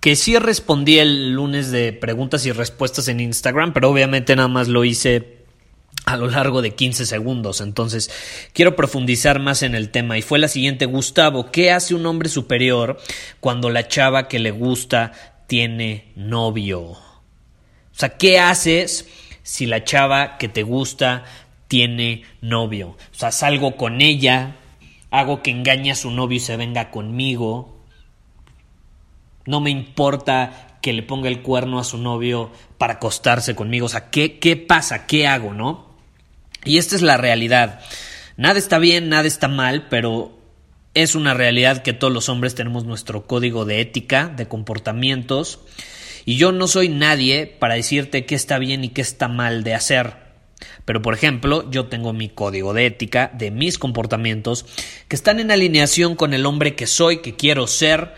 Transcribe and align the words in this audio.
que 0.00 0.16
sí 0.16 0.38
respondí 0.38 0.98
el 0.98 1.32
lunes 1.32 1.70
de 1.70 1.92
preguntas 1.92 2.46
y 2.46 2.52
respuestas 2.52 3.08
en 3.08 3.20
Instagram, 3.20 3.72
pero 3.72 3.90
obviamente 3.90 4.34
nada 4.34 4.48
más 4.48 4.68
lo 4.68 4.84
hice 4.84 5.40
a 6.06 6.16
lo 6.16 6.28
largo 6.28 6.62
de 6.62 6.74
15 6.74 7.06
segundos. 7.06 7.60
Entonces, 7.60 8.10
quiero 8.52 8.76
profundizar 8.76 9.38
más 9.38 9.62
en 9.62 9.74
el 9.74 9.90
tema. 9.90 10.18
Y 10.18 10.22
fue 10.22 10.38
la 10.38 10.48
siguiente, 10.48 10.86
Gustavo, 10.86 11.50
¿qué 11.50 11.70
hace 11.70 11.94
un 11.94 12.06
hombre 12.06 12.28
superior 12.28 12.98
cuando 13.40 13.70
la 13.70 13.88
chava 13.88 14.26
que 14.26 14.38
le 14.38 14.50
gusta 14.50 15.12
tiene 15.46 16.12
novio? 16.16 16.80
O 16.80 16.98
sea, 17.92 18.16
¿qué 18.16 18.38
haces 18.38 19.08
si 19.42 19.66
la 19.66 19.84
chava 19.84 20.38
que 20.38 20.48
te 20.48 20.62
gusta 20.62 21.24
tiene 21.68 22.24
novio? 22.40 22.88
O 22.90 23.14
sea, 23.14 23.30
salgo 23.30 23.76
con 23.76 24.00
ella, 24.00 24.56
hago 25.10 25.42
que 25.42 25.50
engañe 25.50 25.92
a 25.92 25.96
su 25.96 26.10
novio 26.10 26.38
y 26.38 26.40
se 26.40 26.56
venga 26.56 26.90
conmigo. 26.90 27.79
No 29.46 29.60
me 29.60 29.70
importa 29.70 30.78
que 30.82 30.92
le 30.92 31.02
ponga 31.02 31.28
el 31.28 31.42
cuerno 31.42 31.78
a 31.78 31.84
su 31.84 31.98
novio 31.98 32.50
para 32.78 32.94
acostarse 32.94 33.54
conmigo. 33.54 33.86
O 33.86 33.88
sea, 33.88 34.10
¿qué, 34.10 34.38
qué 34.38 34.56
pasa? 34.56 35.06
¿Qué 35.06 35.26
hago, 35.26 35.52
no? 35.52 35.90
Y 36.64 36.78
esta 36.78 36.96
es 36.96 37.02
la 37.02 37.16
realidad. 37.16 37.80
Nada 38.36 38.58
está 38.58 38.78
bien, 38.78 39.08
nada 39.08 39.26
está 39.26 39.48
mal, 39.48 39.88
pero 39.90 40.38
es 40.94 41.14
una 41.14 41.34
realidad 41.34 41.82
que 41.82 41.92
todos 41.92 42.12
los 42.12 42.28
hombres 42.28 42.54
tenemos 42.54 42.84
nuestro 42.84 43.26
código 43.26 43.64
de 43.64 43.80
ética, 43.80 44.28
de 44.28 44.48
comportamientos. 44.48 45.60
Y 46.24 46.36
yo 46.36 46.52
no 46.52 46.66
soy 46.66 46.88
nadie 46.88 47.46
para 47.46 47.74
decirte 47.74 48.26
qué 48.26 48.34
está 48.34 48.58
bien 48.58 48.84
y 48.84 48.88
qué 48.90 49.00
está 49.00 49.28
mal 49.28 49.62
de 49.62 49.74
hacer. 49.74 50.16
Pero, 50.84 51.02
por 51.02 51.14
ejemplo, 51.14 51.70
yo 51.70 51.86
tengo 51.86 52.12
mi 52.12 52.28
código 52.28 52.74
de 52.74 52.86
ética, 52.86 53.30
de 53.32 53.50
mis 53.50 53.78
comportamientos, 53.78 54.66
que 55.08 55.16
están 55.16 55.40
en 55.40 55.50
alineación 55.50 56.16
con 56.16 56.34
el 56.34 56.46
hombre 56.46 56.74
que 56.74 56.86
soy, 56.86 57.18
que 57.18 57.36
quiero 57.36 57.66
ser, 57.66 58.14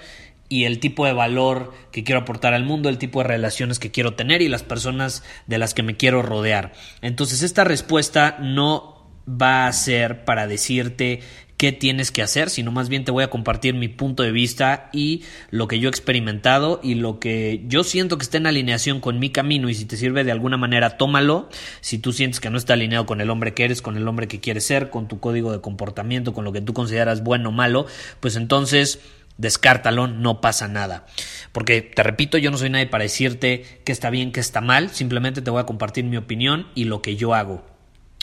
y 0.53 0.67
el 0.67 0.81
tipo 0.81 1.07
de 1.07 1.15
valor 1.15 1.73
que 1.93 2.05
quiero 2.05 2.21
aportar 2.21 2.53
al 2.53 2.63
mundo, 2.63 2.91
el 2.91 2.99
tipo 2.99 3.21
de 3.23 3.29
relaciones 3.29 3.79
que 3.79 3.91
quiero 3.91 4.13
tener 4.13 4.43
y 4.43 4.49
las 4.49 4.63
personas 4.63 5.25
de 5.47 5.57
las 5.57 5.73
que 5.73 5.83
me 5.83 5.97
quiero 5.97 6.21
rodear. 6.21 6.75
Entonces, 7.01 7.41
esta 7.41 7.65
respuesta 7.65 8.37
no 8.39 9.07
va 9.27 9.67
a 9.67 9.73
ser 9.73 10.27
para 10.27 10.47
decirte 10.47 11.21
qué 11.63 11.73
tienes 11.73 12.11
que 12.11 12.23
hacer, 12.23 12.51
sino 12.51 12.71
más 12.71 12.89
bien 12.89 13.05
te 13.05 13.13
voy 13.13 13.25
a 13.25 13.31
compartir 13.31 13.73
mi 13.73 13.89
punto 13.89 14.25
de 14.25 14.33
vista 14.33 14.91
y 14.93 15.23
lo 15.51 15.69
que 15.69 15.79
yo 15.79 15.89
he 15.89 15.91
experimentado 15.91 16.81
y 16.83 16.97
lo 16.97 17.19
que 17.19 17.63
yo 17.69 17.83
siento 17.83 18.19
que 18.19 18.25
está 18.25 18.37
en 18.37 18.49
alineación 18.49 19.01
con 19.01 19.21
mi 19.21 19.31
camino 19.31 19.71
y 19.71 19.75
si 19.75 19.87
te 19.87 19.97
sirve 19.97 20.25
de 20.25 20.33
alguna 20.33 20.57
manera, 20.59 20.99
tómalo. 20.99 21.49
Si 21.81 21.99
tú 21.99 22.13
sientes 22.13 22.41
que 22.41 22.51
no 22.51 22.59
está 22.59 22.75
alineado 22.75 23.07
con 23.07 23.23
el 23.23 23.31
hombre 23.31 23.55
que 23.55 23.65
eres, 23.65 23.81
con 23.81 23.97
el 23.97 24.07
hombre 24.07 24.29
que 24.29 24.41
quieres 24.41 24.67
ser, 24.67 24.91
con 24.91 25.09
tu 25.09 25.19
código 25.19 25.51
de 25.51 25.63
comportamiento, 25.63 26.35
con 26.35 26.45
lo 26.45 26.53
que 26.53 26.61
tú 26.61 26.75
consideras 26.75 27.23
bueno 27.23 27.51
o 27.51 27.53
malo, 27.53 27.87
pues 28.21 28.35
entonces 28.35 28.99
descártalo, 29.43 30.07
no 30.07 30.41
pasa 30.41 30.69
nada. 30.69 31.05
Porque, 31.53 31.83
te 31.83 32.03
repito, 32.03 32.39
yo 32.39 32.51
no 32.51 32.57
soy 32.57 32.71
nadie 32.71 32.87
para 32.87 33.03
decirte 33.03 33.81
que 33.85 33.93
está 33.93 34.09
bien, 34.09 34.33
que 34.33 34.41
está 34.41 34.63
mal, 34.63 34.91
simplemente 34.91 35.43
te 35.43 35.51
voy 35.51 35.61
a 35.61 35.67
compartir 35.67 36.05
mi 36.05 36.17
opinión 36.17 36.69
y 36.75 36.85
lo 36.85 37.03
que 37.03 37.17
yo 37.17 37.35
hago. 37.35 37.67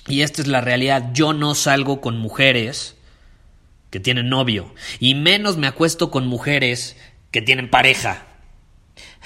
Y 0.08 0.22
esta 0.22 0.42
es 0.42 0.48
la 0.48 0.62
realidad, 0.62 1.12
yo 1.14 1.34
no 1.34 1.54
salgo 1.54 2.02
con 2.02 2.18
mujeres 2.18 2.96
que 3.92 4.00
tienen 4.00 4.30
novio, 4.30 4.74
y 5.00 5.14
menos 5.16 5.58
me 5.58 5.68
acuesto 5.68 6.10
con 6.10 6.26
mujeres 6.26 6.96
que 7.32 7.42
tienen 7.42 7.70
pareja. 7.70 8.26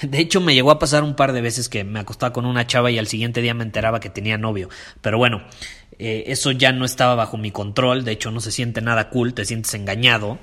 De 0.02 0.18
hecho, 0.18 0.40
me 0.40 0.54
llegó 0.54 0.70
a 0.70 0.78
pasar 0.78 1.04
un 1.04 1.14
par 1.14 1.32
de 1.32 1.40
veces 1.40 1.68
que 1.68 1.84
me 1.84 2.00
acostaba 2.00 2.32
con 2.32 2.46
una 2.46 2.66
chava 2.66 2.90
y 2.90 2.98
al 2.98 3.06
siguiente 3.06 3.40
día 3.40 3.54
me 3.54 3.62
enteraba 3.62 4.00
que 4.00 4.10
tenía 4.10 4.36
novio. 4.38 4.68
Pero 5.00 5.18
bueno, 5.18 5.44
eh, 5.98 6.24
eso 6.26 6.50
ya 6.50 6.72
no 6.72 6.84
estaba 6.84 7.14
bajo 7.14 7.36
mi 7.36 7.50
control, 7.50 8.04
de 8.04 8.12
hecho 8.12 8.30
no 8.30 8.40
se 8.40 8.50
siente 8.50 8.80
nada 8.80 9.10
cool, 9.10 9.34
te 9.34 9.44
sientes 9.44 9.72
engañado. 9.74 10.38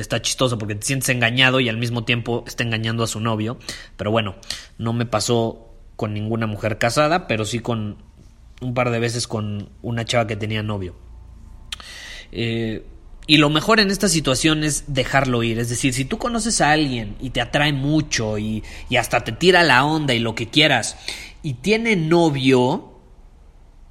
Está 0.00 0.20
chistoso 0.22 0.58
porque 0.58 0.74
te 0.74 0.86
sientes 0.86 1.08
engañado 1.08 1.60
y 1.60 1.68
al 1.68 1.76
mismo 1.76 2.04
tiempo 2.04 2.44
está 2.46 2.64
engañando 2.64 3.02
a 3.02 3.06
su 3.06 3.20
novio. 3.20 3.58
Pero 3.96 4.10
bueno, 4.10 4.36
no 4.78 4.92
me 4.92 5.06
pasó 5.06 5.74
con 5.96 6.14
ninguna 6.14 6.46
mujer 6.46 6.78
casada, 6.78 7.26
pero 7.26 7.44
sí 7.44 7.60
con 7.60 7.98
un 8.60 8.74
par 8.74 8.90
de 8.90 8.98
veces 8.98 9.26
con 9.26 9.70
una 9.82 10.04
chava 10.04 10.26
que 10.26 10.36
tenía 10.36 10.62
novio. 10.62 10.94
Eh, 12.32 12.86
y 13.26 13.38
lo 13.38 13.50
mejor 13.50 13.80
en 13.80 13.90
esta 13.90 14.08
situación 14.08 14.62
es 14.62 14.84
dejarlo 14.86 15.42
ir. 15.42 15.58
Es 15.58 15.68
decir, 15.68 15.92
si 15.92 16.04
tú 16.04 16.18
conoces 16.18 16.60
a 16.60 16.70
alguien 16.70 17.16
y 17.20 17.30
te 17.30 17.40
atrae 17.40 17.72
mucho 17.72 18.38
y, 18.38 18.62
y 18.88 18.96
hasta 18.96 19.24
te 19.24 19.32
tira 19.32 19.64
la 19.64 19.84
onda 19.84 20.14
y 20.14 20.20
lo 20.20 20.34
que 20.34 20.48
quieras, 20.48 20.96
y 21.42 21.54
tiene 21.54 21.96
novio, 21.96 23.00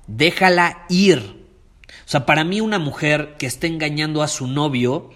déjala 0.08 0.86
ir. 0.90 1.20
O 2.06 2.08
sea, 2.08 2.26
para 2.26 2.44
mí 2.44 2.62
una 2.62 2.80
mujer 2.80 3.36
que 3.38 3.46
esté 3.46 3.68
engañando 3.68 4.24
a 4.24 4.28
su 4.28 4.48
novio 4.48 5.10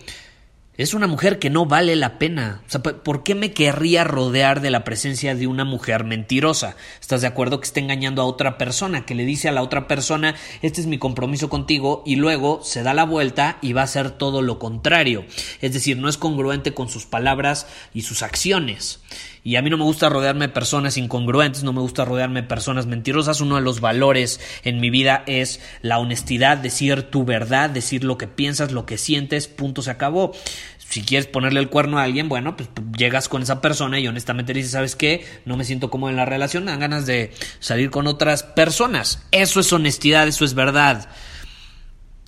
es 0.80 0.94
una 0.94 1.08
mujer 1.08 1.40
que 1.40 1.50
no 1.50 1.66
vale 1.66 1.98
la 1.98 2.18
pena. 2.20 2.62
¿por 3.04 3.24
qué 3.24 3.36
me 3.36 3.52
querría 3.52 4.06
rodear 4.06 4.62
de 4.62 4.72
la 4.72 4.86
presencia 4.86 5.36
de 5.36 5.46
una 5.46 5.66
mujer 5.66 6.06
mentirosa? 6.06 6.78
¿Estás 7.02 7.20
de 7.20 7.28
acuerdo 7.28 7.60
que 7.60 7.66
está 7.66 7.82
engañando 7.82 8.22
a 8.22 8.26
otra 8.26 8.58
persona, 8.58 9.06
que 9.06 9.14
le 9.14 9.26
dice 9.26 9.50
a 9.50 9.52
la 9.52 9.62
otra 9.62 9.90
persona, 9.90 10.36
este 10.62 10.80
es 10.80 10.88
mi 10.88 10.98
compromiso 10.98 11.50
contigo, 11.50 12.02
y 12.06 12.16
luego 12.16 12.62
se 12.64 12.82
da 12.82 12.94
la 12.94 13.04
vuelta 13.04 13.58
y 13.62 13.74
va 13.74 13.82
a 13.82 13.84
hacer 13.84 14.12
todo 14.12 14.42
lo 14.42 14.58
contrario? 14.58 15.26
Es 15.60 15.74
decir, 15.74 15.98
no 15.98 16.08
es 16.08 16.16
congruente 16.16 16.74
con 16.74 16.88
sus 16.88 17.06
palabras 17.06 17.68
y 17.94 18.04
sus 18.04 18.22
acciones. 18.22 19.02
Y 19.44 19.56
a 19.56 19.62
mí 19.62 19.70
no 19.70 19.78
me 19.78 19.84
gusta 19.84 20.10
rodearme 20.10 20.48
de 20.48 20.54
personas 20.54 20.98
incongruentes, 20.98 21.64
no 21.64 21.74
me 21.74 21.82
gusta 21.82 22.06
rodearme 22.06 22.42
de 22.42 22.48
personas 22.48 22.86
mentirosas. 22.86 23.42
Uno 23.42 23.56
de 23.56 23.62
los 23.62 23.80
valores 23.82 24.40
en 24.64 24.80
mi 24.80 24.90
vida 24.90 25.24
es 25.28 25.62
la 25.82 26.00
honestidad, 26.00 26.58
decir 26.58 27.04
tu 27.04 27.26
verdad, 27.26 27.70
decir 27.70 28.04
lo 28.04 28.18
que 28.18 28.28
piensas, 28.28 28.72
lo 28.72 28.86
que 28.86 28.98
sientes, 28.98 29.48
punto, 29.48 29.82
se 29.82 29.92
acabó. 29.92 30.34
Si 30.78 31.04
quieres 31.04 31.28
ponerle 31.28 31.60
el 31.60 31.70
cuerno 31.70 32.00
a 32.00 32.04
alguien, 32.04 32.30
bueno, 32.30 32.58
pues 32.58 32.68
llegas 32.98 33.30
con 33.30 33.44
esa 33.44 33.62
persona 33.62 34.00
y 34.00 34.08
honestamente 34.08 34.54
dices, 34.54 34.72
¿sabes 34.72 34.96
qué? 34.96 35.24
No 35.46 35.56
me 35.56 35.64
siento 35.64 35.92
cómodo 35.92 36.10
en 36.10 36.16
la 36.16 36.26
relación, 36.26 36.66
me 36.66 36.72
dan 36.72 36.80
ganas 36.80 37.06
de 37.06 37.32
salir 37.60 37.92
con 37.92 38.08
otras 38.08 38.42
personas. 38.42 39.24
Eso 39.32 39.60
es 39.60 39.72
honestidad, 39.72 40.28
eso 40.28 40.46
es 40.46 40.56
verdad. 40.56 41.08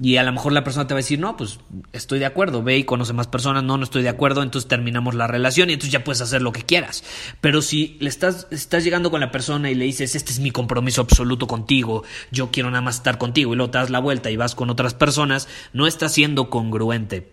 Y 0.03 0.17
a 0.17 0.23
lo 0.23 0.31
mejor 0.31 0.51
la 0.51 0.63
persona 0.63 0.87
te 0.87 0.95
va 0.95 0.97
a 0.97 1.03
decir, 1.03 1.19
no, 1.19 1.37
pues 1.37 1.59
estoy 1.93 2.17
de 2.17 2.25
acuerdo, 2.25 2.63
ve 2.63 2.75
y 2.75 2.85
conoce 2.85 3.13
más 3.13 3.27
personas, 3.27 3.63
no, 3.63 3.77
no 3.77 3.83
estoy 3.83 4.01
de 4.01 4.09
acuerdo, 4.09 4.41
entonces 4.41 4.67
terminamos 4.67 5.13
la 5.13 5.27
relación 5.27 5.69
y 5.69 5.73
entonces 5.73 5.91
ya 5.91 6.03
puedes 6.03 6.21
hacer 6.21 6.41
lo 6.41 6.51
que 6.51 6.63
quieras. 6.63 7.03
Pero 7.39 7.61
si 7.61 7.97
le 7.99 8.09
estás, 8.09 8.47
estás 8.49 8.83
llegando 8.83 9.11
con 9.11 9.19
la 9.19 9.31
persona 9.31 9.69
y 9.69 9.75
le 9.75 9.85
dices, 9.85 10.15
este 10.15 10.31
es 10.31 10.39
mi 10.39 10.49
compromiso 10.49 11.01
absoluto 11.01 11.45
contigo, 11.45 12.03
yo 12.31 12.49
quiero 12.49 12.71
nada 12.71 12.81
más 12.81 12.95
estar 12.95 13.19
contigo 13.19 13.53
y 13.53 13.57
luego 13.57 13.69
te 13.69 13.77
das 13.77 13.91
la 13.91 13.99
vuelta 13.99 14.31
y 14.31 14.37
vas 14.37 14.55
con 14.55 14.71
otras 14.71 14.95
personas, 14.95 15.47
no 15.71 15.85
estás 15.85 16.13
siendo 16.13 16.49
congruente. 16.49 17.31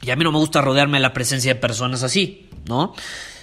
Y 0.00 0.10
a 0.10 0.16
mí 0.16 0.24
no 0.24 0.32
me 0.32 0.38
gusta 0.38 0.62
rodearme 0.62 0.96
de 0.96 1.02
la 1.02 1.12
presencia 1.12 1.52
de 1.52 1.60
personas 1.60 2.02
así, 2.02 2.48
¿no? 2.66 2.94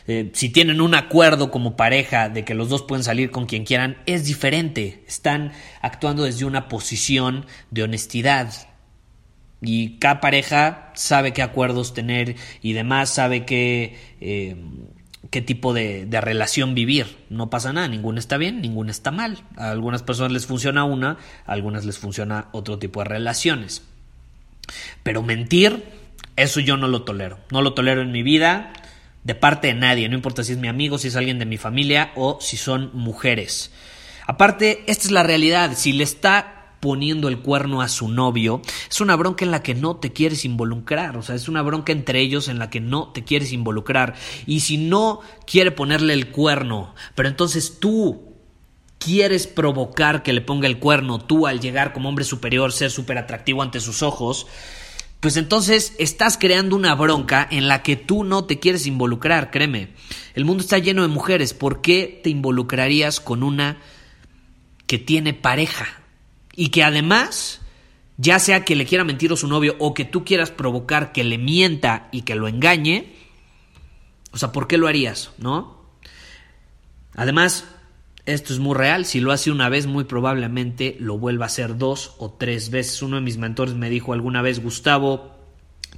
Eh, 0.08 0.32
si 0.34 0.50
tienen 0.50 0.82
un 0.82 0.96
acuerdo 0.96 1.50
como 1.50 1.78
pareja 1.78 2.30
de 2.30 2.44
que 2.44 2.54
los 2.54 2.70
dos 2.70 2.84
pueden 2.84 3.04
salir 3.04 3.32
con 3.32 3.46
quien 3.46 3.64
quieran, 3.64 3.98
es 4.06 4.26
diferente. 4.26 5.04
Están 5.08 5.54
actuando 5.82 6.24
desde 6.24 6.46
una 6.46 6.68
posición 6.68 7.46
de 7.72 7.84
honestidad. 7.84 8.54
Y 9.62 9.98
cada 10.00 10.20
pareja 10.20 10.92
sabe 10.94 11.32
qué 11.32 11.42
acuerdos 11.42 11.94
tener 11.94 12.36
y 12.62 12.74
demás, 12.74 13.12
sabe 13.12 13.46
qué, 13.46 13.98
eh, 14.20 14.58
qué 15.30 15.42
tipo 15.42 15.74
de, 15.74 16.06
de, 16.06 16.20
relación 16.20 16.76
vivir. 16.76 17.18
No 17.30 17.50
pasa 17.50 17.72
nada, 17.72 17.88
ninguna 17.88 18.20
está 18.20 18.36
bien, 18.36 18.62
ninguna 18.62 18.92
está 18.92 19.12
mal. 19.12 19.46
A 19.56 19.72
algunas 19.72 20.04
personas 20.04 20.34
les 20.34 20.46
funciona 20.46 20.84
una, 20.84 21.18
a 21.46 21.54
algunas 21.54 21.86
les 21.86 21.98
funciona 21.98 22.50
otro 22.52 22.78
tipo 22.78 23.00
de 23.00 23.06
relaciones. 23.06 23.84
Pero 25.02 25.24
mentir, 25.24 25.86
eso 26.36 26.60
yo 26.60 26.76
no 26.76 26.90
lo 26.90 27.04
tolero. 27.04 27.40
No 27.50 27.62
lo 27.62 27.74
tolero 27.74 28.02
en 28.02 28.12
mi 28.12 28.22
vida 28.22 28.74
de 29.24 29.36
parte 29.36 29.68
de 29.68 29.74
nadie, 29.74 30.10
no 30.10 30.16
importa 30.16 30.44
si 30.44 30.52
es 30.54 30.58
mi 30.58 30.68
amigo, 30.68 30.98
si 30.98 31.08
es 31.08 31.16
alguien 31.16 31.40
de 31.40 31.46
mi 31.46 31.58
familia 31.58 32.12
o 32.16 32.38
si 32.42 32.58
son 32.58 32.92
mujeres. 32.94 33.72
Aparte, 34.28 34.84
esta 34.88 35.06
es 35.06 35.12
la 35.12 35.24
realidad, 35.24 35.74
si 35.76 35.94
le 35.94 36.04
está 36.04 36.78
poniendo 36.80 37.30
el 37.30 37.40
cuerno 37.40 37.82
a 37.82 37.88
su 37.88 38.10
novio, 38.10 38.62
es 38.90 39.00
una 39.00 39.16
bronca 39.16 39.46
en 39.46 39.52
la 39.52 39.64
que 39.64 39.74
no 39.74 39.96
te 39.96 40.12
quieres 40.12 40.44
involucrar, 40.44 41.16
o 41.16 41.22
sea, 41.22 41.36
es 41.36 41.48
una 41.48 41.62
bronca 41.62 41.94
entre 41.94 42.20
ellos 42.20 42.50
en 42.50 42.60
la 42.60 42.70
que 42.70 42.82
no 42.82 43.14
te 43.14 43.24
quieres 43.24 43.54
involucrar. 43.54 44.16
Y 44.46 44.60
si 44.60 44.78
no 44.78 45.22
quiere 45.46 45.72
ponerle 45.72 46.14
el 46.14 46.30
cuerno, 46.30 46.94
pero 47.16 47.30
entonces 47.30 47.80
tú 47.80 48.34
quieres 48.98 49.48
provocar 49.48 50.24
que 50.24 50.34
le 50.34 50.42
ponga 50.42 50.68
el 50.68 50.80
cuerno, 50.80 51.20
tú 51.20 51.48
al 51.48 51.62
llegar 51.62 51.94
como 51.94 52.10
hombre 52.10 52.26
superior, 52.26 52.74
ser 52.74 52.92
súper 52.92 53.18
atractivo 53.18 53.62
ante 53.62 53.80
sus 53.80 54.04
ojos, 54.04 54.48
pues 55.24 55.38
entonces 55.38 55.96
estás 56.00 56.38
creando 56.38 56.76
una 56.76 56.94
bronca 56.96 57.48
en 57.50 57.70
la 57.70 57.82
que 57.82 57.96
tú 57.96 58.26
no 58.26 58.44
te 58.44 58.60
quieres 58.60 58.86
involucrar, 58.86 59.52
créeme. 59.52 59.94
El 60.34 60.44
mundo 60.44 60.62
está 60.62 60.80
lleno 60.80 61.02
de 61.02 61.08
mujeres, 61.08 61.54
¿por 61.54 61.82
qué 61.82 62.20
te 62.22 62.30
involucrarías 62.30 63.22
con 63.22 63.42
una 63.42 63.78
que 64.86 65.00
tiene 65.00 65.34
pareja? 65.34 66.02
Y 66.58 66.72
que 66.72 66.84
además, 66.84 67.62
ya 68.18 68.38
sea 68.38 68.66
que 68.66 68.76
le 68.76 68.86
quiera 68.86 69.06
mentir 69.06 69.32
a 69.32 69.38
su 69.38 69.48
novio 69.48 69.78
o 69.80 69.94
que 69.94 70.04
tú 70.04 70.26
quieras 70.26 70.52
provocar 70.52 71.14
que 71.14 71.24
le 71.24 71.38
mienta 71.38 72.10
y 72.12 72.24
que 72.24 72.36
lo 72.36 72.50
engañe, 72.50 73.16
o 74.34 74.38
sea, 74.38 74.52
¿por 74.52 74.68
qué 74.68 74.78
lo 74.78 74.90
harías? 74.90 75.32
¿No? 75.38 75.86
Además, 77.16 77.64
esto 78.26 78.54
es 78.54 78.60
muy 78.60 78.76
real. 78.76 79.06
Si 79.06 79.20
lo 79.20 79.32
hace 79.32 79.52
una 79.52 79.70
vez, 79.70 79.86
muy 79.86 80.06
probablemente 80.06 80.96
lo 81.00 81.18
vuelva 81.18 81.46
a 81.46 81.48
hacer 81.48 81.78
dos 81.78 82.16
o 82.20 82.32
tres 82.32 82.70
veces. 82.70 83.02
Uno 83.02 83.18
de 83.18 83.22
mis 83.22 83.38
mentores 83.38 83.76
me 83.76 83.90
dijo 83.90 84.14
alguna 84.14 84.42
vez, 84.42 84.62
Gustavo, 84.62 85.32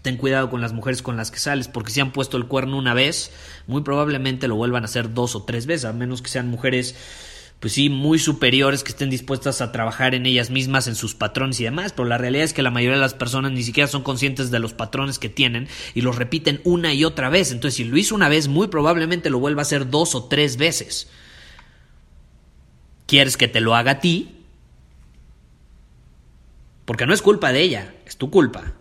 ten 0.02 0.18
cuidado 0.18 0.50
con 0.50 0.62
las 0.62 0.74
mujeres 0.74 1.02
con 1.02 1.18
las 1.18 1.32
que 1.32 1.40
sales, 1.40 1.68
porque 1.68 1.92
si 1.92 2.00
han 2.00 2.12
puesto 2.12 2.38
el 2.38 2.46
cuerno 2.46 2.78
una 2.78 2.94
vez, 2.94 3.32
muy 3.68 3.82
probablemente 3.82 4.48
lo 4.48 4.56
vuelvan 4.56 4.84
a 4.84 4.86
hacer 4.86 5.14
dos 5.14 5.36
o 5.36 5.44
tres 5.44 5.66
veces, 5.66 5.86
a 5.86 5.94
menos 5.94 6.22
que 6.22 6.30
sean 6.30 6.48
mujeres 6.48 6.96
pues 7.60 7.74
sí, 7.74 7.90
muy 7.90 8.20
superiores 8.20 8.84
que 8.84 8.92
estén 8.92 9.10
dispuestas 9.10 9.62
a 9.62 9.72
trabajar 9.72 10.14
en 10.14 10.26
ellas 10.26 10.50
mismas, 10.50 10.88
en 10.88 10.96
sus 10.96 11.16
patrones 11.16 11.60
y 11.60 11.64
demás, 11.64 11.94
pero 11.94 12.08
la 12.08 12.18
realidad 12.18 12.44
es 12.44 12.54
que 12.54 12.62
la 12.62 12.70
mayoría 12.70 12.98
de 12.98 13.02
las 13.02 13.14
personas 13.14 13.54
ni 13.54 13.64
siquiera 13.64 13.88
son 13.88 14.04
conscientes 14.04 14.52
de 14.52 14.60
los 14.60 14.74
patrones 14.74 15.20
que 15.20 15.30
tienen 15.30 15.68
y 15.94 16.02
los 16.02 16.18
repiten 16.18 16.62
una 16.64 16.94
y 16.94 17.06
otra 17.06 17.30
vez. 17.30 17.52
Entonces, 17.52 17.78
si 17.78 17.86
lo 17.86 17.98
hizo 17.98 18.14
una 18.14 18.30
vez, 18.30 18.50
muy 18.50 18.68
probablemente 18.68 19.30
lo 19.30 19.40
vuelva 19.40 19.62
a 19.62 19.64
hacer 19.64 19.90
dos 19.90 20.16
o 20.16 20.26
tres 20.26 20.58
veces. 20.58 21.08
¿Quieres 23.06 23.38
que 23.38 23.48
te 23.48 23.62
lo 23.62 23.76
haga 23.76 23.92
a 23.92 24.00
ti? 24.00 24.36
Porque 26.86 27.06
no 27.06 27.14
es 27.14 27.22
culpa 27.22 27.52
de 27.52 27.62
ella, 27.62 27.96
es 28.06 28.18
tu 28.18 28.30
culpa. 28.30 28.74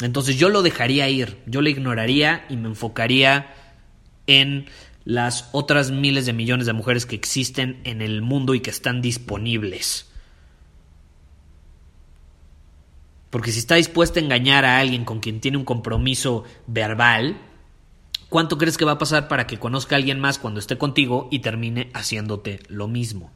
Entonces 0.00 0.36
yo 0.36 0.48
lo 0.48 0.62
dejaría 0.62 1.08
ir, 1.08 1.38
yo 1.46 1.60
le 1.60 1.70
ignoraría 1.70 2.46
y 2.48 2.56
me 2.56 2.68
enfocaría 2.68 3.54
en 4.26 4.66
las 5.04 5.48
otras 5.52 5.90
miles 5.90 6.26
de 6.26 6.32
millones 6.32 6.66
de 6.66 6.72
mujeres 6.72 7.06
que 7.06 7.16
existen 7.16 7.80
en 7.84 8.00
el 8.00 8.22
mundo 8.22 8.54
y 8.54 8.60
que 8.60 8.70
están 8.70 9.02
disponibles. 9.02 10.10
Porque 13.30 13.52
si 13.52 13.60
está 13.60 13.76
dispuesta 13.76 14.18
a 14.18 14.22
engañar 14.22 14.64
a 14.64 14.78
alguien 14.78 15.04
con 15.04 15.20
quien 15.20 15.40
tiene 15.40 15.56
un 15.56 15.64
compromiso 15.64 16.44
verbal, 16.66 17.40
¿Cuánto 18.30 18.58
crees 18.58 18.78
que 18.78 18.84
va 18.84 18.92
a 18.92 18.98
pasar 18.98 19.28
para 19.28 19.46
que 19.46 19.58
conozca 19.58 19.96
a 19.96 19.98
alguien 19.98 20.20
más 20.20 20.38
cuando 20.38 20.60
esté 20.60 20.78
contigo 20.78 21.28
y 21.30 21.40
termine 21.40 21.90
haciéndote 21.94 22.60
lo 22.68 22.88
mismo? 22.88 23.32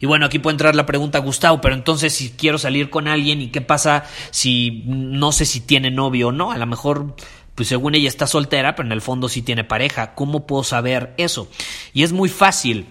Y 0.00 0.06
bueno, 0.06 0.26
aquí 0.26 0.38
puede 0.38 0.52
entrar 0.52 0.76
la 0.76 0.84
pregunta, 0.84 1.18
Gustavo, 1.18 1.62
pero 1.62 1.74
entonces 1.74 2.12
si 2.12 2.30
quiero 2.30 2.58
salir 2.58 2.90
con 2.90 3.08
alguien 3.08 3.40
y 3.40 3.48
qué 3.48 3.62
pasa 3.62 4.04
si 4.30 4.82
no 4.86 5.32
sé 5.32 5.46
si 5.46 5.60
tiene 5.60 5.90
novio 5.90 6.28
o 6.28 6.32
no, 6.32 6.52
a 6.52 6.58
lo 6.58 6.66
mejor 6.66 7.16
pues 7.54 7.68
según 7.68 7.94
ella 7.94 8.08
está 8.08 8.26
soltera, 8.26 8.76
pero 8.76 8.86
en 8.86 8.92
el 8.92 9.00
fondo 9.00 9.30
sí 9.30 9.40
tiene 9.40 9.64
pareja. 9.64 10.14
¿Cómo 10.14 10.46
puedo 10.46 10.62
saber 10.62 11.14
eso? 11.16 11.48
Y 11.94 12.02
es 12.02 12.12
muy 12.12 12.28
fácil. 12.28 12.86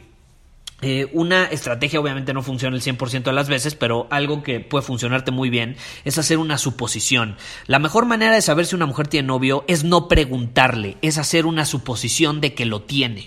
Eh, 0.81 1.09
una 1.13 1.45
estrategia 1.45 2.01
obviamente 2.01 2.33
no 2.33 2.43
funciona 2.43 2.75
el 2.75 2.81
100% 2.81 3.23
de 3.23 3.33
las 3.33 3.47
veces, 3.47 3.75
pero 3.75 4.07
algo 4.11 4.43
que 4.43 4.59
puede 4.59 4.83
funcionarte 4.83 5.31
muy 5.31 5.49
bien 5.49 5.77
es 6.03 6.17
hacer 6.17 6.37
una 6.37 6.57
suposición. 6.57 7.37
La 7.65 7.79
mejor 7.79 8.05
manera 8.05 8.35
de 8.35 8.41
saber 8.41 8.65
si 8.65 8.75
una 8.75 8.85
mujer 8.85 9.07
tiene 9.07 9.27
novio 9.27 9.63
es 9.67 9.83
no 9.83 10.07
preguntarle, 10.07 10.97
es 11.01 11.17
hacer 11.17 11.45
una 11.45 11.65
suposición 11.65 12.41
de 12.41 12.53
que 12.53 12.65
lo 12.65 12.81
tiene. 12.81 13.25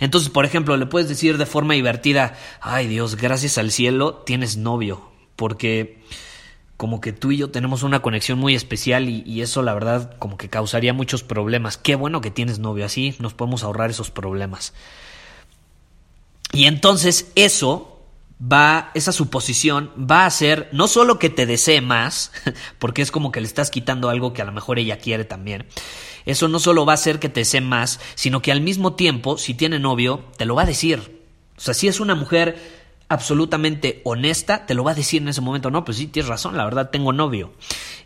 Entonces, 0.00 0.30
por 0.30 0.44
ejemplo, 0.44 0.76
le 0.76 0.86
puedes 0.86 1.08
decir 1.08 1.38
de 1.38 1.46
forma 1.46 1.74
divertida, 1.74 2.34
ay 2.60 2.88
Dios, 2.88 3.16
gracias 3.16 3.58
al 3.58 3.70
cielo 3.70 4.22
tienes 4.26 4.56
novio, 4.56 5.10
porque 5.36 6.02
como 6.76 7.00
que 7.00 7.12
tú 7.12 7.30
y 7.30 7.36
yo 7.36 7.50
tenemos 7.50 7.82
una 7.82 8.00
conexión 8.00 8.38
muy 8.38 8.54
especial 8.54 9.08
y, 9.08 9.22
y, 9.26 9.42
eso 9.42 9.62
la 9.62 9.74
verdad 9.74 10.16
como 10.18 10.38
que 10.38 10.48
causaría 10.48 10.94
muchos 10.94 11.22
problemas. 11.22 11.76
Qué 11.76 11.94
bueno 11.94 12.22
que 12.22 12.30
tienes 12.30 12.58
novio, 12.58 12.86
así 12.86 13.14
nos 13.20 13.34
podemos 13.34 13.62
ahorrar 13.62 13.90
esos 13.90 14.10
problemas. 14.10 14.72
Y 16.52 16.64
entonces 16.64 17.30
eso 17.34 17.90
va, 18.40 18.90
esa 18.94 19.12
suposición 19.12 19.90
va 19.98 20.22
a 20.22 20.26
hacer 20.26 20.68
no 20.72 20.88
solo 20.88 21.18
que 21.18 21.30
te 21.30 21.46
desee 21.46 21.80
más, 21.80 22.32
porque 22.78 23.02
es 23.02 23.10
como 23.10 23.32
que 23.32 23.40
le 23.40 23.46
estás 23.46 23.70
quitando 23.70 24.08
algo 24.08 24.32
que 24.32 24.42
a 24.42 24.46
lo 24.46 24.52
mejor 24.52 24.78
ella 24.78 24.98
quiere 24.98 25.24
también. 25.24 25.66
Eso 26.26 26.48
no 26.48 26.58
solo 26.58 26.84
va 26.84 26.92
a 26.92 26.94
hacer 26.94 27.18
que 27.18 27.28
te 27.28 27.40
desee 27.40 27.60
más, 27.60 28.00
sino 28.14 28.42
que 28.42 28.52
al 28.52 28.60
mismo 28.60 28.94
tiempo, 28.94 29.38
si 29.38 29.54
tiene 29.54 29.78
novio, 29.78 30.24
te 30.36 30.44
lo 30.44 30.54
va 30.54 30.62
a 30.62 30.66
decir. 30.66 31.20
O 31.56 31.60
sea, 31.60 31.74
si 31.74 31.88
es 31.88 32.00
una 32.00 32.14
mujer 32.14 32.79
absolutamente 33.10 34.00
honesta, 34.04 34.66
te 34.66 34.74
lo 34.74 34.84
va 34.84 34.92
a 34.92 34.94
decir 34.94 35.20
en 35.20 35.28
ese 35.28 35.40
momento, 35.40 35.68
no, 35.72 35.84
pues 35.84 35.96
sí, 35.98 36.06
tienes 36.06 36.28
razón, 36.28 36.56
la 36.56 36.64
verdad 36.64 36.90
tengo 36.90 37.12
novio. 37.12 37.52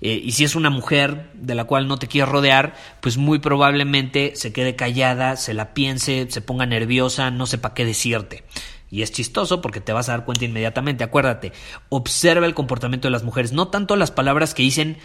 Eh, 0.00 0.18
y 0.24 0.32
si 0.32 0.44
es 0.44 0.56
una 0.56 0.70
mujer 0.70 1.30
de 1.34 1.54
la 1.54 1.64
cual 1.64 1.86
no 1.86 1.98
te 1.98 2.08
quieres 2.08 2.30
rodear, 2.30 2.74
pues 3.02 3.18
muy 3.18 3.38
probablemente 3.38 4.32
se 4.34 4.54
quede 4.54 4.76
callada, 4.76 5.36
se 5.36 5.52
la 5.52 5.74
piense, 5.74 6.26
se 6.30 6.40
ponga 6.40 6.64
nerviosa, 6.64 7.30
no 7.30 7.44
sepa 7.44 7.74
qué 7.74 7.84
decirte. 7.84 8.44
Y 8.90 9.02
es 9.02 9.12
chistoso 9.12 9.60
porque 9.60 9.82
te 9.82 9.92
vas 9.92 10.08
a 10.08 10.12
dar 10.12 10.24
cuenta 10.24 10.46
inmediatamente. 10.46 11.04
Acuérdate, 11.04 11.52
observa 11.90 12.46
el 12.46 12.54
comportamiento 12.54 13.06
de 13.06 13.12
las 13.12 13.24
mujeres, 13.24 13.52
no 13.52 13.68
tanto 13.68 13.96
las 13.96 14.10
palabras 14.10 14.54
que 14.54 14.62
dicen 14.62 14.96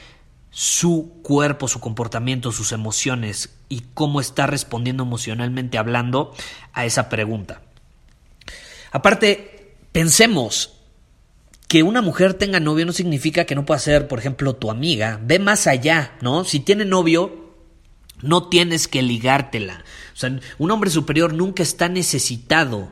su 0.49 1.19
cuerpo, 1.23 1.67
su 1.67 1.81
comportamiento, 1.81 2.53
sus 2.53 2.71
emociones 2.71 3.53
y 3.67 3.83
cómo 3.93 4.21
está 4.21 4.47
respondiendo 4.47 5.03
emocionalmente 5.03 5.77
hablando 5.77 6.33
a 6.71 6.85
esa 6.85 7.09
pregunta. 7.09 7.63
Aparte, 8.91 9.58
Pensemos 9.91 10.73
que 11.67 11.83
una 11.83 12.01
mujer 12.01 12.33
tenga 12.33 12.59
novio 12.59 12.85
no 12.85 12.93
significa 12.93 13.45
que 13.45 13.55
no 13.55 13.65
pueda 13.65 13.79
ser, 13.79 14.07
por 14.07 14.19
ejemplo, 14.19 14.55
tu 14.55 14.71
amiga. 14.71 15.19
Ve 15.23 15.39
más 15.39 15.67
allá, 15.67 16.17
¿no? 16.21 16.43
Si 16.43 16.59
tiene 16.59 16.85
novio, 16.85 17.53
no 18.21 18.49
tienes 18.49 18.87
que 18.87 19.01
ligártela. 19.01 19.83
O 20.13 20.17
sea, 20.17 20.39
un 20.57 20.71
hombre 20.71 20.89
superior 20.89 21.33
nunca 21.33 21.63
está 21.63 21.89
necesitado 21.89 22.91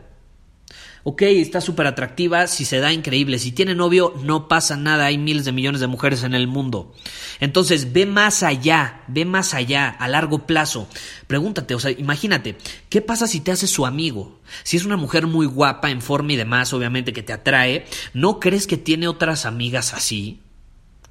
ok, 1.10 1.22
está 1.22 1.62
súper 1.62 1.88
atractiva, 1.88 2.48
si 2.48 2.66
se 2.66 2.80
da 2.80 2.92
increíble, 2.92 3.40
si 3.40 3.54
tiene 3.54 3.74
novio 3.74 4.14
no 4.24 4.50
pasa 4.50 4.76
nada, 4.76 5.06
hay 5.06 5.18
miles 5.18 5.46
de 5.46 5.54
millones 5.54 5.80
de 5.80 5.88
mujeres 5.88 6.24
en 6.24 6.34
el 6.34 6.48
mundo. 6.48 6.94
Entonces, 7.40 7.94
ve 7.94 8.06
más 8.06 8.44
allá, 8.44 9.04
ve 9.08 9.24
más 9.24 9.54
allá, 9.54 9.88
a 9.88 10.10
largo 10.10 10.46
plazo. 10.46 10.90
Pregúntate, 11.28 11.76
o 11.76 11.80
sea, 11.80 11.92
imagínate, 11.92 12.58
¿qué 12.90 13.00
pasa 13.00 13.26
si 13.26 13.40
te 13.40 13.54
haces 13.54 13.70
su 13.70 13.86
amigo? 13.86 14.42
Si 14.64 14.76
es 14.76 14.84
una 14.84 14.98
mujer 14.98 15.28
muy 15.28 15.46
guapa, 15.46 15.92
en 15.92 16.02
forma 16.02 16.34
y 16.34 16.36
demás, 16.36 16.74
obviamente 16.74 17.14
que 17.14 17.24
te 17.24 17.32
atrae, 17.32 17.86
¿no 18.14 18.42
crees 18.42 18.68
que 18.68 18.76
tiene 18.76 19.08
otras 19.08 19.46
amigas 19.46 19.94
así? 19.94 20.42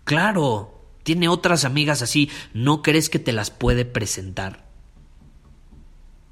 Claro, 0.05 0.79
tiene 1.05 1.29
otras 1.29 1.65
amigas 1.65 2.03
así, 2.03 2.29
¿no 2.53 2.83
crees 2.83 3.09
que 3.09 3.19
te 3.19 3.33
las 3.33 3.50
puede 3.50 3.87
presentar? 3.87 4.65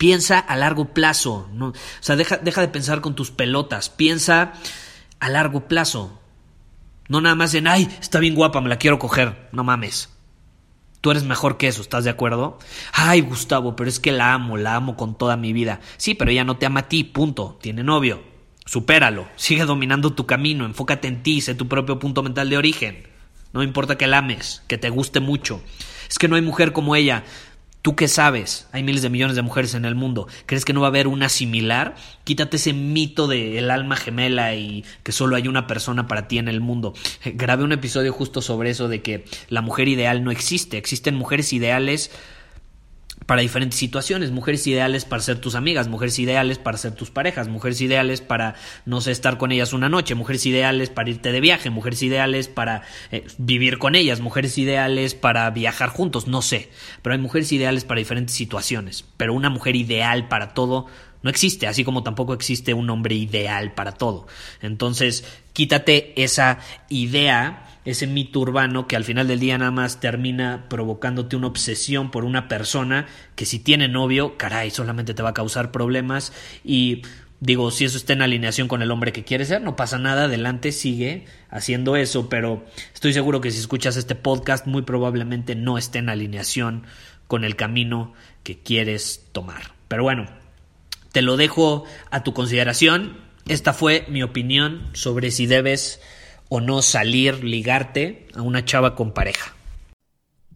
Piensa 0.04 0.38
a 0.38 0.54
largo 0.54 0.92
plazo. 0.92 1.48
¿no? 1.54 1.68
O 1.68 1.74
sea, 2.00 2.14
deja, 2.14 2.36
deja 2.36 2.60
de 2.60 2.68
pensar 2.68 3.00
con 3.00 3.14
tus 3.14 3.30
pelotas. 3.30 3.88
Piensa 3.88 4.52
a 5.18 5.30
largo 5.30 5.66
plazo. 5.66 6.20
No 7.08 7.22
nada 7.22 7.34
más 7.34 7.54
en, 7.54 7.66
ay, 7.66 7.88
está 8.02 8.18
bien 8.18 8.34
guapa, 8.34 8.60
me 8.60 8.68
la 8.68 8.76
quiero 8.76 8.98
coger. 8.98 9.48
No 9.52 9.64
mames. 9.64 10.10
Tú 11.00 11.10
eres 11.10 11.24
mejor 11.24 11.56
que 11.56 11.68
eso, 11.68 11.80
¿estás 11.80 12.04
de 12.04 12.10
acuerdo? 12.10 12.58
Ay, 12.92 13.22
Gustavo, 13.22 13.76
pero 13.76 13.88
es 13.88 13.98
que 13.98 14.12
la 14.12 14.34
amo, 14.34 14.58
la 14.58 14.74
amo 14.74 14.94
con 14.94 15.16
toda 15.16 15.38
mi 15.38 15.54
vida. 15.54 15.80
Sí, 15.96 16.12
pero 16.12 16.30
ella 16.30 16.44
no 16.44 16.58
te 16.58 16.66
ama 16.66 16.80
a 16.80 16.88
ti, 16.90 17.04
punto. 17.04 17.58
Tiene 17.62 17.82
novio. 17.82 18.22
Supéralo. 18.66 19.26
Sigue 19.36 19.64
dominando 19.64 20.12
tu 20.12 20.26
camino. 20.26 20.66
Enfócate 20.66 21.08
en 21.08 21.22
ti. 21.22 21.40
Sé 21.40 21.54
tu 21.54 21.66
propio 21.66 21.98
punto 21.98 22.22
mental 22.22 22.50
de 22.50 22.58
origen. 22.58 23.08
No 23.54 23.62
importa 23.62 23.96
que 23.96 24.06
la 24.06 24.18
ames, 24.18 24.62
que 24.68 24.76
te 24.76 24.90
guste 24.90 25.20
mucho. 25.20 25.62
Es 26.10 26.18
que 26.18 26.28
no 26.28 26.36
hay 26.36 26.42
mujer 26.42 26.74
como 26.74 26.94
ella. 26.94 27.24
¿Tú 27.84 27.96
qué 27.96 28.08
sabes? 28.08 28.66
Hay 28.72 28.82
miles 28.82 29.02
de 29.02 29.10
millones 29.10 29.36
de 29.36 29.42
mujeres 29.42 29.74
en 29.74 29.84
el 29.84 29.94
mundo. 29.94 30.26
¿Crees 30.46 30.64
que 30.64 30.72
no 30.72 30.80
va 30.80 30.86
a 30.86 30.88
haber 30.88 31.06
una 31.06 31.28
similar? 31.28 31.96
Quítate 32.24 32.56
ese 32.56 32.72
mito 32.72 33.28
del 33.28 33.70
alma 33.70 33.94
gemela 33.94 34.54
y 34.54 34.86
que 35.02 35.12
solo 35.12 35.36
hay 35.36 35.48
una 35.48 35.66
persona 35.66 36.06
para 36.08 36.26
ti 36.26 36.38
en 36.38 36.48
el 36.48 36.62
mundo. 36.62 36.94
Grabé 37.26 37.62
un 37.62 37.72
episodio 37.72 38.10
justo 38.10 38.40
sobre 38.40 38.70
eso 38.70 38.88
de 38.88 39.02
que 39.02 39.26
la 39.50 39.60
mujer 39.60 39.88
ideal 39.88 40.24
no 40.24 40.30
existe. 40.30 40.78
Existen 40.78 41.14
mujeres 41.14 41.52
ideales 41.52 42.10
para 43.26 43.42
diferentes 43.42 43.78
situaciones, 43.78 44.30
mujeres 44.30 44.66
ideales 44.66 45.04
para 45.04 45.22
ser 45.22 45.38
tus 45.38 45.54
amigas, 45.54 45.88
mujeres 45.88 46.18
ideales 46.18 46.58
para 46.58 46.78
ser 46.78 46.92
tus 46.92 47.10
parejas, 47.10 47.48
mujeres 47.48 47.80
ideales 47.80 48.20
para, 48.20 48.54
no 48.84 49.00
sé, 49.00 49.10
estar 49.12 49.38
con 49.38 49.52
ellas 49.52 49.72
una 49.72 49.88
noche, 49.88 50.14
mujeres 50.14 50.44
ideales 50.46 50.90
para 50.90 51.10
irte 51.10 51.32
de 51.32 51.40
viaje, 51.40 51.70
mujeres 51.70 52.02
ideales 52.02 52.48
para 52.48 52.82
eh, 53.10 53.26
vivir 53.38 53.78
con 53.78 53.94
ellas, 53.94 54.20
mujeres 54.20 54.58
ideales 54.58 55.14
para 55.14 55.50
viajar 55.50 55.88
juntos, 55.88 56.26
no 56.26 56.42
sé, 56.42 56.70
pero 57.02 57.14
hay 57.14 57.20
mujeres 57.20 57.50
ideales 57.52 57.84
para 57.84 57.98
diferentes 57.98 58.34
situaciones, 58.34 59.04
pero 59.16 59.34
una 59.34 59.50
mujer 59.50 59.76
ideal 59.76 60.28
para 60.28 60.54
todo 60.54 60.86
no 61.24 61.30
existe, 61.30 61.66
así 61.66 61.82
como 61.82 62.04
tampoco 62.04 62.34
existe 62.34 62.74
un 62.74 62.88
hombre 62.90 63.16
ideal 63.16 63.72
para 63.72 63.92
todo. 63.92 64.28
Entonces, 64.60 65.24
quítate 65.52 66.22
esa 66.22 66.60
idea 66.88 67.64
ese 67.84 68.06
mito 68.06 68.40
urbano 68.40 68.86
que 68.86 68.96
al 68.96 69.04
final 69.04 69.28
del 69.28 69.40
día 69.40 69.58
nada 69.58 69.70
más 69.70 70.00
termina 70.00 70.66
provocándote 70.68 71.36
una 71.36 71.48
obsesión 71.48 72.10
por 72.10 72.24
una 72.24 72.48
persona 72.48 73.06
que 73.36 73.44
si 73.44 73.58
tiene 73.58 73.88
novio, 73.88 74.38
caray, 74.38 74.70
solamente 74.70 75.14
te 75.14 75.22
va 75.22 75.30
a 75.30 75.34
causar 75.34 75.70
problemas 75.70 76.32
y 76.64 77.02
digo, 77.40 77.70
si 77.70 77.84
eso 77.84 77.98
está 77.98 78.14
en 78.14 78.22
alineación 78.22 78.68
con 78.68 78.80
el 78.80 78.90
hombre 78.90 79.12
que 79.12 79.24
quieres 79.24 79.48
ser, 79.48 79.60
no 79.60 79.76
pasa 79.76 79.98
nada, 79.98 80.24
adelante, 80.24 80.72
sigue 80.72 81.26
haciendo 81.50 81.96
eso, 81.96 82.28
pero 82.30 82.64
estoy 82.94 83.12
seguro 83.12 83.42
que 83.42 83.50
si 83.50 83.58
escuchas 83.58 83.96
este 83.96 84.14
podcast 84.14 84.66
muy 84.66 84.82
probablemente 84.82 85.54
no 85.54 85.76
esté 85.76 85.98
en 85.98 86.08
alineación 86.08 86.84
con 87.26 87.44
el 87.44 87.54
camino 87.54 88.14
que 88.44 88.58
quieres 88.58 89.26
tomar. 89.32 89.72
Pero 89.88 90.04
bueno, 90.04 90.26
te 91.14 91.22
lo 91.22 91.36
dejo 91.36 91.84
a 92.10 92.24
tu 92.24 92.34
consideración. 92.34 93.16
Esta 93.46 93.72
fue 93.72 94.04
mi 94.08 94.24
opinión 94.24 94.90
sobre 94.94 95.30
si 95.30 95.46
debes 95.46 96.00
o 96.48 96.60
no 96.60 96.82
salir, 96.82 97.44
ligarte 97.44 98.26
a 98.34 98.42
una 98.42 98.64
chava 98.64 98.96
con 98.96 99.12
pareja. 99.12 99.54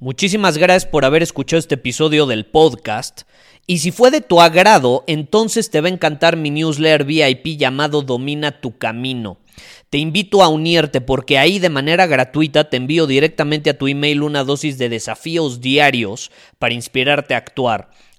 Muchísimas 0.00 0.58
gracias 0.58 0.90
por 0.90 1.04
haber 1.04 1.22
escuchado 1.22 1.60
este 1.60 1.76
episodio 1.76 2.26
del 2.26 2.44
podcast. 2.44 3.22
Y 3.68 3.78
si 3.78 3.92
fue 3.92 4.10
de 4.10 4.20
tu 4.20 4.40
agrado, 4.40 5.04
entonces 5.06 5.70
te 5.70 5.80
va 5.80 5.86
a 5.86 5.92
encantar 5.92 6.36
mi 6.36 6.50
newsletter 6.50 7.04
VIP 7.04 7.56
llamado 7.56 8.02
Domina 8.02 8.60
tu 8.60 8.78
Camino. 8.78 9.38
Te 9.90 9.98
invito 9.98 10.42
a 10.42 10.48
unirte 10.48 11.00
porque 11.00 11.38
ahí 11.38 11.60
de 11.60 11.70
manera 11.70 12.08
gratuita 12.08 12.68
te 12.68 12.78
envío 12.78 13.06
directamente 13.06 13.70
a 13.70 13.78
tu 13.78 13.86
email 13.86 14.22
una 14.22 14.42
dosis 14.42 14.76
de 14.76 14.88
desafíos 14.88 15.60
diarios 15.60 16.32
para 16.58 16.74
inspirarte 16.74 17.34
a 17.34 17.38
actuar. 17.38 17.90